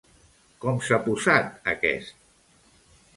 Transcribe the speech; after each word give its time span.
Com 0.63 0.79
s'ha 0.87 0.99
posat 1.09 1.69
aquest? 1.73 2.27